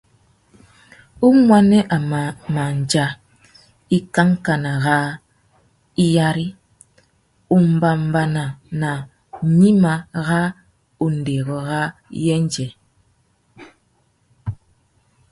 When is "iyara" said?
6.05-6.45